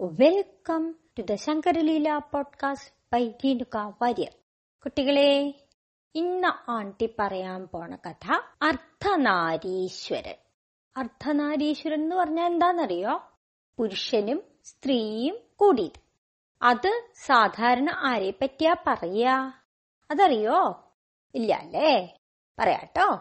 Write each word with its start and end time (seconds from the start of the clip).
Welcome 0.00 0.94
to 1.18 1.22
the 1.22 1.34
Shankaraleela 1.34 2.18
podcast 2.18 2.94
by 3.12 3.28
Renuka 3.28 3.94
Warrier 4.02 4.32
കുട്ടികളെ 4.84 5.54
ഇന്ന് 6.14 6.70
ആണ്ടി 6.70 7.14
പറയാൻ 7.18 7.66
പോണ 7.66 7.96
കഥ 7.96 8.32
അർദ്ധനാരീശ്വരൻ. 8.62 10.34
അർദ്ധനാരീശ്വരൻ 10.96 12.02
എന്ന് 12.02 12.16
പറഞ്ഞാൽ 12.16 12.52
എന്താണെന്നറിയോ? 12.52 13.30
പുരുഷനും 13.78 14.42
സ്ത്രീയും 14.64 15.38
കൂടിയത് 15.56 16.00
അത് 16.62 17.08
സാധാരണ 17.14 17.90
ആരെ 17.90 18.30
പറ്റിയാ 18.30 18.76
പറയാ? 18.86 19.52
അതറിയോ? 20.10 20.90
ഇല്ല 21.34 21.54
അല്ലേ? 21.54 22.18
പറയാട്ടോ. 22.58 23.20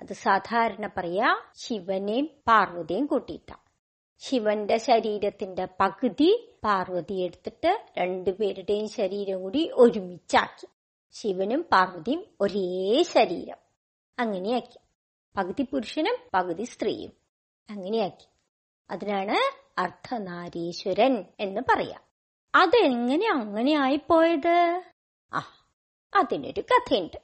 അത് 0.00 0.12
സാധാരണ 0.12 0.90
പറയാ 0.96 1.40
ശിവനെയും 1.54 2.30
പാർവതിയും 2.48 3.06
കൂട്ടിയിട്ടാ. 3.06 3.54
ശിവന്റെ 4.22 4.78
ശരീരത്തിന്റെ 4.78 5.68
പകുതി 5.80 6.54
പാർവതി 6.64 7.14
എടുത്തിട്ട് 7.14 7.84
രണ്ടുപേരുടെയും 7.98 8.88
ശരീരം 8.88 9.42
കൂടി 9.42 9.70
ഒരുമിച്ചാക്കി. 9.74 10.66
ശിവനും 11.12 11.64
പാർവതിയും 11.72 12.26
ഒരേ 12.40 13.02
ശരീരം. 13.02 13.56
അങ്ങനെയാക്കി. 14.18 14.78
പകുതി 15.36 15.62
പുരുഷനും 15.62 16.16
പകുതി 16.34 16.62
സ്ത്രീയും. 16.62 17.12
അങ്ങനെയാക്കി. 17.70 18.28
അതിനാണ് 18.90 19.36
അർദ്ധനാരീശ്വരൻ 19.80 21.24
എന്ന് 21.40 21.60
പറയാം. 21.60 22.00
അതെങ്ങനെ 22.54 23.30
അങ്ങനെ 23.30 23.80
ആയിപ്പോയത്? 23.80 24.82
ആ 25.32 25.68
അതിനൊരു 26.16 26.60
കഥയുണ്ട്. 26.60 27.22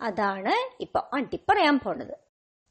അതാണ് 0.00 0.82
ഇപ്പൊ 0.82 1.00
അടി 1.12 1.36
പറയാൻ 1.36 1.78
പോണത്. 1.78 2.18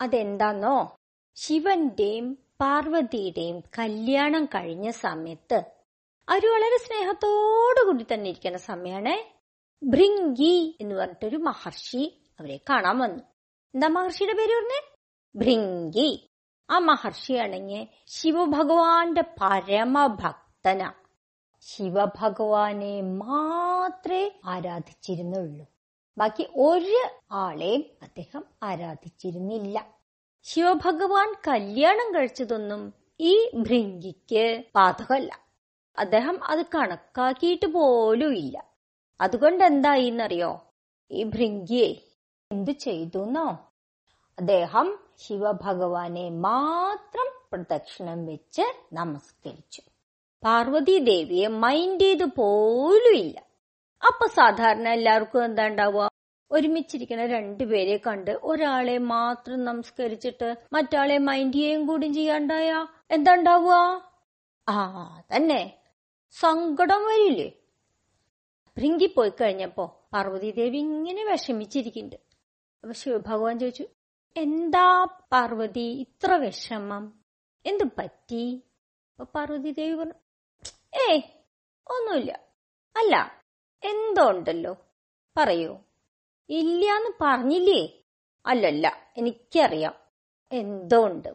അതെന്താന്നോ? 0.01 0.95
ശിവന്റെയും 1.35 2.46
പാർവതിയുടെയും 2.61 3.59
കല്യാണം 3.59 4.45
കഴിഞ്ഞ 4.45 4.89
സമയത്ത് 4.89 5.55
അവർ 6.29 6.47
വളരെ 6.53 6.77
സ്നേഹത്തോടു 6.77 7.85
കൂടി 7.85 8.05
തന്നെ 8.13 8.29
ഇരിക്കുന്ന 8.29 8.57
സമയാണ് 8.57 9.37
ഭൃങ്കി 9.85 10.77
എന്ന് 10.81 10.95
പറഞ്ഞിട്ടൊരു 10.95 11.37
മഹർഷി 11.37 12.21
അവരെ 12.39 12.57
കാണാൻ 12.57 12.99
വന്നു. 12.99 13.23
എന്താ 13.75 13.87
മഹർഷിയുടെ 13.87 14.33
പേര് 14.33 14.49
പറഞ്ഞേ? 14.49 14.95
ഭൃങ്കി 15.35 16.29
ആ 16.71 16.77
മഹർഷിയാണെങ്കിൽ 16.77 17.87
ശിവഭഗവാന്റെ 18.07 19.21
പരമഭക്തന. 19.21 20.93
ശിവഭഗവാനെ 21.61 23.01
മാത്രമേ 23.01 24.31
ആരാധിച്ചിരുന്നുള്ളൂ. 24.45 25.65
ബാക്കി 26.17 26.47
ഒരു 26.55 27.09
ആളെയും 27.31 27.83
അദ്ദേഹം 28.01 28.45
ആരാധിച്ചിരുന്നില്ല. 28.63 29.96
ശിവഭഗവാൻ 30.49 31.33
കല്യാണം 31.47 32.15
കഴിച്ചതൊന്നും 32.15 32.93
ഈ 33.19 33.51
ഭൃങ്കിക്ക് 33.55 34.63
ബാധകമല്ല. 34.75 35.31
അദ്ദേഹം 35.97 36.43
അത് 36.43 36.65
കണക്കാക്കിയിട്ട് 36.75 37.65
പോലും 37.65 38.33
ഇല്ല. 38.33 38.65
അതുകൊണ്ട് 39.21 39.63
എന്തായിന്നറിയോ 39.63 40.71
ഈ 41.11 41.23
ഭൃങ്കിയെ 41.23 41.89
എന്തു 42.51 42.71
ചെയ്തുന്നോ? 42.71 43.47
അദ്ദേഹം 44.37 44.99
ശിവഭഗവാനെ 45.17 46.29
മാത്രം 46.29 47.27
പ്രദക്ഷിണം 47.51 48.25
വെച്ച് 48.25 48.65
നമസ്കരിച്ചു. 48.93 49.81
പാർവതി 50.43 50.99
ദേവിയെ 50.99 51.47
മൈൻഡ് 51.47 52.01
ചെയ്ത് 52.01 52.23
പോലും 52.23 53.15
ഇല്ല. 53.15 53.37
അപ്പൊ 54.07 54.27
സാധാരണ 54.27 54.87
എല്ലാവർക്കും 54.87 55.45
എന്താ 55.45 55.67
ഉണ്ടാവുക 55.67 56.09
ഒരുമിച്ചിരിക്കുന്ന 56.51 57.25
രണ്ടുപേരെ 57.25 57.97
കണ്ട് 57.97 58.31
ഒരാളെ 58.43 58.97
മാത്രം 58.97 59.65
നമസ്കരിച്ചിട്ട് 59.65 60.55
മറ്റാളെ 60.73 61.17
മൈൻഡ് 61.17 61.53
ചെയ്യുകയും 61.53 61.85
കൂടി 61.87 62.07
ചെയ്യാണ്ടായ? 62.07 62.87
എന്താ 63.11 63.33
ഉണ്ടാവുക 63.33 63.73
ആ 64.69 64.77
തന്നെ 65.35 65.77
സങ്കടം 66.31 67.05
വരില്ലേ? 67.05 67.49
ഭൃങ്കി 68.77 69.05
പോയി 69.05 69.29
കഴിഞ്ഞപ്പോ 69.29 70.07
പാർവതി 70.13 70.51
ദേവി 70.51 70.77
ഇങ്ങനെ 70.77 71.23
വിഷമിച്ചിരിക്കുന്നുണ്ട്. 71.23 72.15
അപ്പൊ 72.83 72.93
ശിവഭഗവാൻ 72.93 73.59
ചോദിച്ചു 73.59 73.85
എന്താ 74.35 75.03
പാർവതി 75.31 75.87
ഇത്ര 76.03 76.33
വിഷമം? 76.35 77.13
എന്തു 77.65 77.83
പറ്റി? 77.83 78.63
പാർവതി 79.35 79.71
ദേവി 79.71 79.95
പറഞ്ഞു 79.95 80.13
ഏയ് 81.09 81.21
ഒന്നുമില്ല. 81.87 82.39
അല്ല 82.95 83.43
എന്തോ 83.83 84.29
ഉണ്ടല്ലോ. 84.29 84.77
പറയൂ. 85.37 85.86
ഇല്ലാന്ന് 86.49 87.11
പറഞ്ഞില്ലേ? 87.21 88.03
അല്ലല്ല 88.45 89.13
എനിക്കറിയാം. 89.17 89.93
എന്തോണ്ട് 90.51 91.29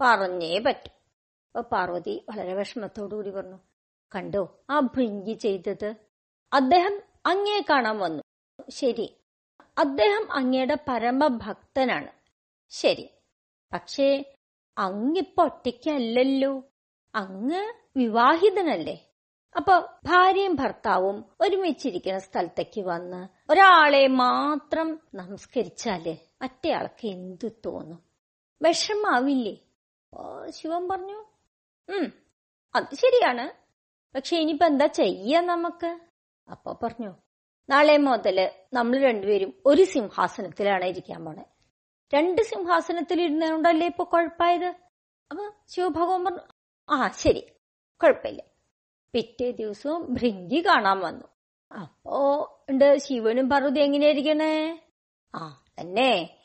പറഞ്ഞേ 0.00 0.58
പറ്റും. 0.58 0.92
അപ്പൊ 1.46 1.60
പാർവതി 1.60 2.26
വളരെ 2.28 2.54
വിഷമത്തോടുകൂടി 2.54 3.30
പറഞ്ഞു 3.30 3.58
കണ്ടോ 4.14 4.64
ആ 4.70 4.80
ഭൃങ്കി 4.80 5.32
ചെയ്തത്? 5.32 5.94
അദ്ദേഹം 6.52 7.02
അങ്ങേ 7.26 7.64
കാണാൻ 7.70 7.98
വന്നു. 7.98 8.22
ശരി. 8.70 9.16
അദ്ദേഹം 9.78 10.32
അങ്ങയുടെ 10.32 10.78
പരമഭക്തനാണ്. 10.88 12.12
ശരി. 12.70 13.10
പക്ഷേ 13.72 14.34
അങ്ങിപ്പോ 14.78 15.44
ഒറ്റയ്ക്കല്ലല്ലോ. 15.44 16.64
അങ്ങ് 17.14 17.74
വിവാഹിതനല്ലേ? 17.96 19.09
അപ്പൊ 19.56 19.74
ഭാര്യയും 20.06 20.54
ഭർത്താവും 20.54 21.24
ഒരുമിച്ചിരിക്കുന്ന 21.40 22.18
സ്ഥലത്തേക്ക് 22.18 22.80
വന്ന് 22.80 23.52
ഒരാളെ 23.52 24.06
മാത്രം 24.06 25.00
നമസ്കരിച്ചാൽ 25.14 26.04
മറ്റേയാൾക്ക് 26.42 27.06
എന്തു 27.06 27.48
തോന്നും? 27.66 28.00
വിഷമാവില്ലേ? 28.62 29.54
ശിവൻ 30.50 30.88
പറഞ്ഞു 30.88 31.18
ഉം 31.88 32.06
അത് 32.74 32.94
ശരിയാണ്. 32.94 33.46
പക്ഷെ 34.14 34.36
ഇനിയിപ്പോ 34.36 34.66
എന്താ 34.66 34.86
ചെയ്യ 34.86 35.40
നമുക്ക്? 35.40 35.90
അപ്പൊ 36.50 36.72
പറഞ്ഞു 36.82 37.12
നാളെ 37.68 37.96
മുതൽ 37.96 38.50
നമ്മൾ 38.72 38.98
രണ്ടുപേരും 38.98 39.62
ഒരു 39.66 39.84
സിംഹാസനത്തിലാണ് 39.84 40.84
ഇരിക്കാൻ 40.84 41.24
പോണേ. 41.24 41.44
രണ്ട് 42.12 42.42
സിംഹാസനത്തിൽ 42.42 43.22
ഇരുന്നുകൊണ്ടല്ലേ 43.22 43.86
ഇപ്പൊ 43.86 44.04
കുഴപ്പമായത് 44.04 44.70
അപ്പൊ 45.30 45.50
ശിവഭഗവാൻ 45.68 46.24
പറഞ്ഞു 46.24 46.44
ആ 46.88 47.08
ശരി 47.08 47.42
കുഴപ്പമില്ല. 48.00 48.49
പിറ്റേ 49.14 49.50
ദിവസവും 49.50 50.14
ഭൃങ്കി 50.14 50.66
കാണാൻ 50.66 51.00
വന്നു. 51.00 51.24
അപ്പോ 51.74 52.14
ഉണ്ട് 52.70 52.98
ശിവനും 52.98 53.48
പാർവതി 53.48 53.80
എങ്ങനെയായിരിക്കണേ? 53.80 54.78
ആ 55.34 55.64
തന്നെ. 55.80 56.36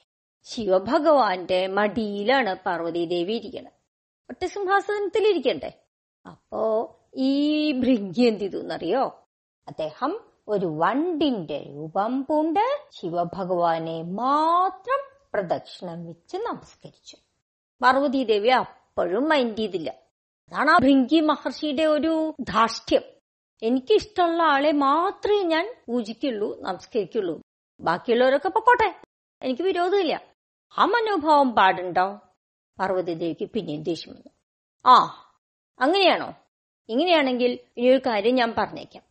ശിവഭഗവാന്റെ 0.43 1.67
മടിയിലാണ് 1.67 2.55
പാർവതി 2.55 3.05
ദേവി 3.05 3.33
ഇരിക്കണത് 3.33 3.71
ഒറ്റ 4.29 4.45
സിംഹാസനത്തിൽ 4.45 5.27
ഇരിക്കണ്ടേ? 5.27 5.71
അപ്പോ 6.27 6.61
ഈ 7.15 7.71
ഭൃങ്കി 7.71 8.21
എന്ത് 8.21 8.39
ചെയ്തു 8.39 8.57
എന്നറിയോ? 8.57 9.27
അദ്ദേഹം 9.67 10.19
ഒരു 10.47 10.65
വണ്ടിന്റെ 10.65 11.63
രൂപം 11.67 12.25
പൂണ്ട് 12.25 12.87
ശിവഭഗവാനെ 12.91 14.01
മാത്രം 14.01 15.19
പ്രദക്ഷിണം 15.33 16.05
വെച്ച് 16.05 16.37
നമസ്കരിച്ചു. 16.37 17.17
പാർവതി 17.81 18.23
ദേവി 18.23 18.47
അപ്പോഴും 18.47 19.29
മൈൻഡ് 19.29 19.57
ചെയ്തില്ല. 19.57 20.04
അതാണ് 20.51 20.69
ആ 20.69 20.78
ഭൃങ്കി 20.78 21.19
മഹർഷിയുടെ 21.19 21.83
ഒരു 21.83 22.35
ധാർഷ്ട്യം. 22.41 23.01
എനിക്കിഷ്ടമുള്ള 23.63 24.44
ആളെ 24.44 24.72
മാത്രമേ 24.72 25.44
ഞാൻ 25.44 25.75
പൂജിക്കുള്ളൂ 25.88 26.61
നമസ്കരിക്കുള്ളൂ. 26.61 27.41
ബാക്കിയുള്ളവരൊക്കെ 27.79 28.50
പൊക്കോട്ടെ 28.50 29.01
എനിക്ക് 29.41 29.61
വിരോധമില്ല. 29.61 30.22
ആ 30.78 30.85
മനോഭാവം 30.85 31.56
പാടുണ്ടോ? 31.56 32.19
പാർവതിദേവിക്ക് 32.79 33.50
പിന്നെയും 33.50 33.83
ദേഷ്യം 33.83 34.13
വന്നു. 34.13 34.29
ആ 34.85 34.95
അങ്ങനെയാണോ? 35.79 36.33
ഇങ്ങനെയാണെങ്കിൽ 36.89 37.59
ഇനിയൊരു 37.77 38.01
കാര്യം 38.06 38.35
ഞാൻ 38.35 38.53
പറഞ്ഞേക്കാം. 38.57 39.03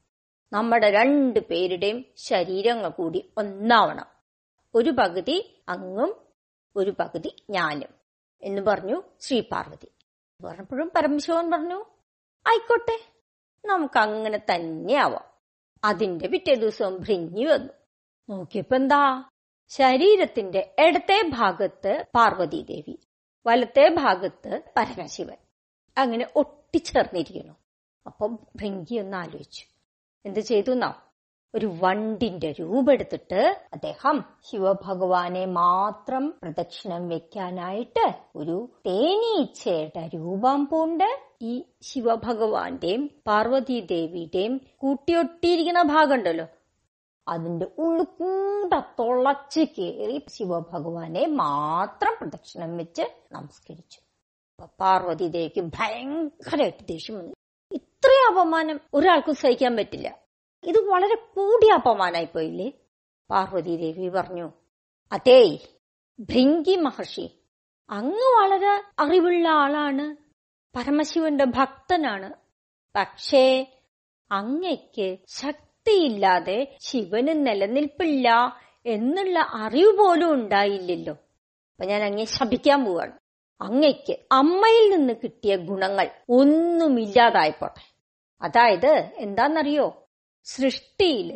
നമ്മുടെ 0.52 0.90
രണ്ടു 0.90 1.40
പേരുടെയും 1.40 2.04
ശരീരങ്ങൾ 2.16 2.88
കൂടി 2.88 3.30
ഒന്നാവണം. 3.38 4.06
ഒരു 4.74 4.90
പകുതി 4.90 5.62
അങ്ങും 5.68 6.16
ഒരു 6.76 6.94
പകുതി 6.98 7.36
ഞാനും 7.50 7.88
എന്ന് 8.42 8.62
പറഞ്ഞു 8.62 9.02
ശ്രീ 9.20 9.40
പാർവതി. 9.40 9.88
പറഞ്ഞപ്പോഴും 10.44 10.92
പരമശിവൻ 10.96 11.50
പറഞ്ഞു 11.50 11.84
ആയിക്കോട്ടെ 12.46 13.12
നമുക്ക് 13.66 13.98
അങ്ങനെ 13.98 14.38
തന്നെയാവാം. 14.38 15.24
അതിന്റെ 15.84 16.28
പിറ്റേ 16.28 16.54
ദിവസം 16.54 16.96
ഭ്രിഞ്ഞി 16.96 17.44
വന്നു. 17.44 17.72
നോക്കിയപ്പോ 18.30 18.76
എന്താ? 18.76 19.24
ശരീരത്തിന്റെ 19.68 20.74
ഇടത്തെ 20.78 21.22
ഭാഗത്ത് 21.28 22.04
പാർവതി 22.14 22.62
ദേവി 22.62 22.98
വലത്തെ 23.46 23.88
ഭാഗത്ത് 23.88 24.62
പരമശിവൻ. 24.76 25.36
അങ്ങനെ 25.98 26.28
ഒട്ടിച്ചേർന്നിരിക്കുന്നു. 26.36 27.54
അപ്പം 28.06 28.38
ഭൃങ്കി 28.56 28.98
ഒന്ന് 28.98 29.16
ആലോചിച്ചു. 29.16 29.64
എന്ത് 30.26 30.40
ചെയ്തു 30.40 30.70
എന്നാ 30.70 31.02
ഒരു 31.54 31.66
വണ്ടിന്റെ 31.66 32.54
രൂപെടുത്തിട്ട് 32.60 33.66
അദ്ദേഹം 33.72 34.24
ശിവഭഗവാനെ 34.44 35.46
മാത്രം 35.46 36.34
പ്രദക്ഷിണം 36.42 37.08
വെക്കാനായിട്ട് 37.08 38.14
ഒരു 38.36 38.68
തേനീച്ചയുടെ 38.86 40.10
രൂപം 40.14 40.66
പൂണ്ട് 40.66 41.20
ഈ 41.42 41.64
ശിവഭഗവാന്റെയും 41.82 43.10
പാർവതി 43.26 43.80
ദേവിയുടെയും 43.80 44.60
കൂട്ടിയൊട്ടിയിരിക്കുന്ന 44.76 45.82
ഭാഗമുണ്ടല്ലോ. 45.82 46.46
അതിന്റെ 47.28 47.66
ഉള്ളുകൂടെ 47.78 48.80
തുളച്ച് 48.98 49.60
കയറി 49.60 50.26
ശിവഭഗവാനെ 50.28 51.26
മാത്രം 51.26 52.16
പ്രദക്ഷിണം 52.20 52.76
വെച്ച് 52.76 53.02
നമസ്കരിച്ചു. 53.32 54.00
അപ്പൊ 54.50 54.66
പാർവതി 54.80 55.28
ദേവിക്ക് 55.28 55.60
ഭയങ്കരമായിട്ട് 55.60 56.84
ദേഷ്യം 56.88 57.18
വന്നു. 57.18 57.32
ഇത്രയും 57.72 58.26
അപമാനം 58.32 58.80
ഒരാൾക്കും 58.94 59.34
സഹിക്കാൻ 59.34 59.76
പറ്റില്ല. 59.76 60.23
ഇത് 60.66 60.78
വളരെ 60.78 61.14
കൂടിയ 61.14 61.72
അപമാനായി 61.72 62.24
പോയില്ലേ? 62.24 62.72
പാർവതി 63.30 63.76
ദേവി 63.76 64.08
പറഞ്ഞു 64.08 64.52
അതേ 65.12 65.58
ഭൃങ്കി 66.20 66.76
മഹർഷി 66.76 67.26
അങ്ങ് 67.90 68.28
വളരെ 68.36 68.82
അറിവുള്ള 68.98 69.48
ആളാണ് 69.48 70.16
പരമശിവന്റെ 70.76 71.44
ഭക്തനാണ്. 71.44 72.30
പക്ഷേ 72.96 73.66
അങ്ങയ്ക്ക് 74.30 75.18
ശക്തിയില്ലാതെ 75.28 76.76
ശിവന് 76.80 77.46
നിലനിൽപ്പില്ല 77.46 78.56
എന്നുള്ള 78.86 79.38
അറിവ് 79.40 79.98
പോലും 79.98 80.32
ഉണ്ടായില്ലല്ലോ. 80.32 81.12
അപ്പൊ 81.70 81.84
ഞാൻ 81.84 82.02
അങ്ങേ 82.02 82.24
ശപിക്കാൻ 82.24 82.84
പോവാണ്. 82.84 83.12
അങ്ങയ്ക്ക് 83.60 84.14
അമ്മയിൽ 84.32 84.96
നിന്ന് 84.96 85.14
കിട്ടിയ 85.24 85.56
ഗുണങ്ങൾ 85.56 86.10
ഒന്നുമില്ലാതായിപ്പോട്ടെ. 86.28 87.84
അതായത് 88.42 89.12
എന്താന്നറിയോ? 89.16 90.03
സൃഷ്ടിയിൽ 90.44 91.28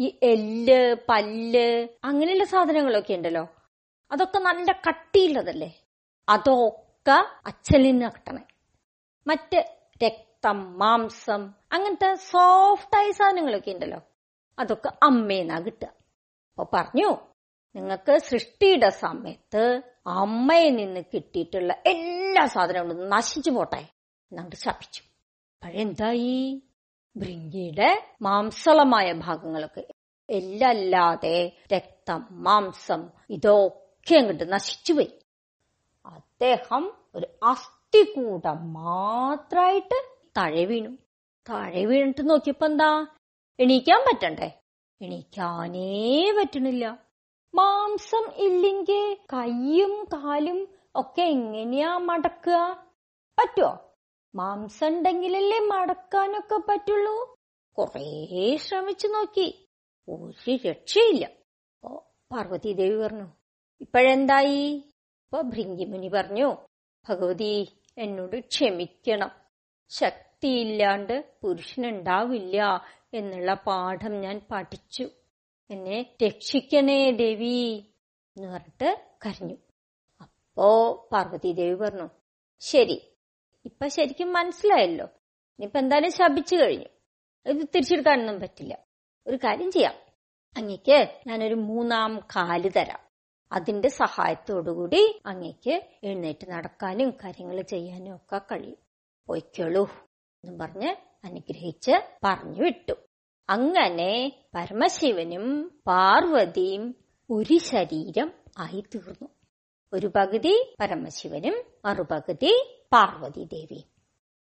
ഈ 0.00 0.18
എല്ല് 0.22 0.96
പല്ല് 1.08 1.88
അങ്ങനെയുള്ള 2.04 2.44
സാധനങ്ങളൊക്കെ 2.44 3.14
ഉണ്ടല്ലോ. 3.14 3.48
അതൊക്കെ 4.10 4.38
നല്ല 4.38 4.72
കട്ടിയുള്ളതല്ലേ? 4.88 5.78
അതൊക്കെ 6.28 7.18
അച്ഛലിന് 7.46 8.10
കിട്ടണേ. 8.10 8.42
മറ്റ് 9.26 9.58
രക്തം 10.02 10.78
മാംസം 10.78 11.42
അങ്ങനത്തെ 11.72 12.14
സോഫ്റ്റ് 12.14 12.32
സോഫ്റ്റായ 12.32 13.10
സാധനങ്ങളൊക്കെ 13.10 13.70
ഉണ്ടല്ലോ. 13.70 14.00
അതൊക്കെ 14.58 14.90
അമ്മേന്നാ 15.02 15.58
കിട്ടുക. 15.58 15.88
അപ്പൊ 16.50 16.64
പറഞ്ഞു 16.74 17.16
നിങ്ങൾക്ക് 17.76 18.18
സൃഷ്ടിയുടെ 18.18 18.88
സമയത്ത് 18.88 19.82
അമ്മയിൽ 20.06 20.76
നിന്ന് 20.76 21.02
കിട്ടിയിട്ടുള്ള 21.14 21.72
എല്ലാ 21.86 22.46
സാധനങ്ങളും 22.46 23.08
നശിച്ചു 23.08 23.50
പോട്ടെ. 23.50 23.82
എന്നിട്ട് 24.32 24.56
ശപിച്ചു. 24.56 25.02
അപ്പോഴെന്തായി? 25.62 26.62
ഭൃങ്കിയുടെ 27.16 28.16
മാംസളമായ 28.22 29.12
ഭാഗങ്ങളൊക്കെ. 29.12 29.84
എല്ലല്ലാതെ 30.30 31.52
രക്തം 31.72 32.26
മാംസം 32.30 33.08
ഇതൊക്കെ 33.30 34.16
അങ്ങോട്ട് 34.16 34.52
നശിച്ചുപോയി 34.52 35.10
അദ്ദേഹം 36.06 36.92
ഒരു 37.14 37.26
അസ്ഥികൂടം 37.42 38.72
മാത്രായിട്ട് 38.72 40.08
താഴെ 40.36 40.64
വീണു. 40.64 40.90
താഴെ 41.50 41.84
വീണിട്ട് 41.84 42.30
നോക്കിയപ്പോ 42.30 42.66
എന്താ? 42.66 43.06
എണീക്കാൻ 43.60 44.00
പറ്റണ്ടേ? 44.00 44.50
എണീക്കാനേ 45.02 46.32
പറ്റണില്ല. 46.38 46.98
മാംസം 47.54 48.32
ഇല്ലെങ്കിൽ 48.36 49.18
കൈയും 49.32 50.04
കാലും 50.04 50.68
ഒക്കെ 50.94 51.22
എങ്ങനെയാ 51.22 51.98
മടക്കുക? 51.98 52.84
പറ്റുമോ 53.38 53.85
മാംസം 54.36 54.86
ഉണ്ടെങ്കിലല്ലേ 54.86 55.58
മടക്കാനൊക്കെ 55.58 56.56
പറ്റുള്ളൂ? 56.68 57.36
കൊറേ 57.76 58.56
ശ്രമിച്ചു 58.56 59.06
നോക്കി. 59.06 59.68
ഒരു 60.08 60.68
രക്ഷയില്ല. 60.68 61.28
ഓ 61.84 61.98
പാർവതി 62.32 62.72
ദേവി 62.72 62.96
പറഞ്ഞു 63.02 63.26
ഇപ്പോഴെന്തായി? 63.80 64.66
ഇപ്പൊ 65.24 65.42
ഭൃങ്കിമുനി 65.42 66.08
പറഞ്ഞു 66.08 66.56
ഭഗവതി 67.08 67.68
എന്നോട് 67.98 68.36
ക്ഷമിക്കണം. 68.40 69.30
ശക്തിയില്ലാണ്ട് 69.90 71.32
പുരുഷനുണ്ടാവില്ല 71.42 72.84
എന്നുള്ള 73.14 73.54
പാഠം 73.54 74.20
ഞാൻ 74.20 74.46
പഠിച്ചു. 74.50 75.10
എന്നെ 75.70 76.16
രക്ഷിക്കണേ 76.24 77.10
ദേവി 77.10 77.84
എന്ന് 78.36 78.48
പറഞ്ഞിട്ട് 78.48 79.06
കരഞ്ഞു. 79.26 79.56
അപ്പോ 80.22 80.68
പാർവതീദേവി 81.12 81.74
പറഞ്ഞു 81.74 82.08
ശരി 82.60 83.15
ഇപ്പൊ 83.66 83.86
ശരിക്കും 83.86 84.32
മനസ്സിലായല്ലോ. 84.32 85.04
ഇനിയിപ്പൊ 85.04 85.78
എന്തായാലും 85.78 86.10
ശപിച്ചു 86.10 86.56
കഴിഞ്ഞു. 86.56 86.86
ഇത് 87.48 87.68
തിരിച്ചെടുക്കാനൊന്നും 87.74 88.40
പറ്റില്ല. 88.40 88.78
ഒരു 89.26 89.36
കാര്യം 89.36 89.70
ചെയ്യാം. 89.70 89.94
അങ്ങക്ക് 90.56 91.20
ഞാനൊരു 91.26 91.54
മൂന്നാം 91.54 92.18
കാൽ 92.36 92.68
തരാം. 92.68 92.98
അതിന്റെ 93.52 93.88
സഹായത്തോടുകൂടി 93.88 95.22
അങ്ങക്ക് 95.26 95.82
എഴുന്നേറ്റ് 96.04 96.50
നടക്കാനും 96.50 97.10
കാര്യങ്ങൾ 97.10 97.62
ചെയ്യാനും 97.62 98.16
ഒക്കെ 98.16 98.38
കഴിയും. 98.38 98.76
പൊയ്ക്കോളൂ 99.26 99.84
എന്നും 100.44 100.58
പറഞ്ഞ് 100.58 100.94
അനുഗ്രഹിച്ച് 101.24 101.92
പറഞ്ഞു 102.24 102.62
വിട്ടു. 102.62 102.92
അങ്ങനെ 103.50 104.42
പരമശിവനും 104.54 105.80
പാർവതിയും 105.86 106.94
ഒരു 107.30 107.58
ശരീരം 107.58 108.32
ആയി 108.58 108.80
തീർന്നു 108.80 109.28
ഒരു 109.92 110.06
പകുതി 110.06 110.76
പരമശിവനും 110.80 111.64
മറുപകുതി 111.84 112.75
പാർവതി 112.92 113.44
ദേവി 113.44 113.84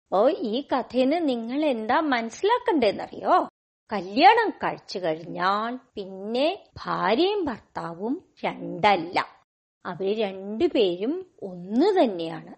അപ്പോ 0.05 0.31
ഈ 0.31 0.65
കഥയിൽ 0.73 1.11
നിങ്ങൾ 1.11 1.65
എന്താ 1.65 2.01
മനസ്സിലാക്കണ്ടെന്നറിയോ? 2.01 3.49
കല്യാണം 3.93 4.51
കഴിച്ചു 4.51 4.99
കഴിഞ്ഞാൽ 4.99 5.79
പിന്നെ 5.95 6.67
ഭാര്യയും 6.85 7.45
ഭർത്താവും 7.45 8.25
രണ്ടല്ല. 8.45 9.27
അവർ 9.87 10.21
രണ്ടുപേരും 10.21 11.27
ഒന്ന് 11.43 12.03
തന്നെയാണ്. 12.03 12.55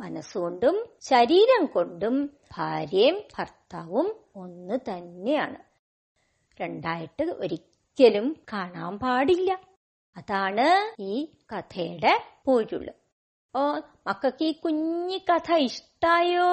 മനസ്സുകൊണ്ടും 0.00 0.86
ശരീരം 1.00 1.66
കൊണ്ടും 1.66 2.30
ഭാര്യയും 2.58 3.22
ഭർത്താവും 3.38 4.16
ഒന്ന് 4.36 4.78
തന്നെയാണ്. 4.90 5.58
രണ്ടായിട്ട് 6.60 7.22
ഒരിക്കലും 7.22 8.36
കാണാൻ 8.52 8.98
പാടില്ല. 8.98 9.60
അതാണ് 10.16 10.94
ഈ 11.02 11.28
കഥയുടെ 11.54 12.22
പൊരുൾ. 12.44 12.90
ഓ 13.56 13.60
മക്കൾക്ക് 14.06 14.44
ഈ 14.44 14.52
കുഞ്ഞി 14.52 15.26
കഥ 15.30 15.52
ഇഷ്ടായോ? 15.52 16.48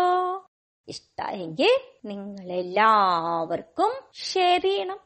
ഇഷ്ടായെങ്കിൽ 0.87 1.73
നിങ്ങളെല്ലാവർക്കും 2.05 3.93
ഷെയർ 4.13 4.61
ചെയ്യണം? 4.61 4.99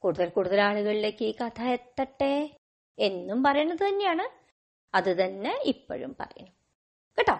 കൂടുതൽ 0.00 0.28
കൂടുതൽ 0.28 0.60
ആളുകളിലേക്ക് 0.60 1.24
ഈ 1.24 1.32
കഥ 1.32 1.62
എത്തട്ടെ 1.62 2.56
എന്നും 2.98 3.42
പറയണത് 3.42 3.78
തന്നെയാണ്. 3.78 4.26
അത് 4.94 5.24
തന്നെ 5.24 5.62
ഇപ്പോഴും 5.64 6.16
പറയണം. 6.20 6.52
കേട്ടോ? 7.18 7.36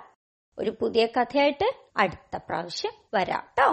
ഒരു 0.58 0.70
പുതിയ 0.70 1.06
കഥയായിട്ട് 1.06 1.68
അടുത്ത 1.96 2.36
പ്രാവശ്യം 2.36 2.92
വരാം 3.14 3.40
കേട്ടോ 3.40 3.70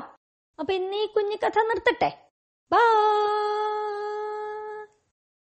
അപ്പൊ 0.59 0.73
ഇന്ന് 0.73 0.97
ഈ 0.97 1.05
കുഞ്ഞു 1.05 1.35
കഥ 1.35 1.59
നിർത്തട്ടെ. 1.59 2.11
ബൈ 2.71 3.60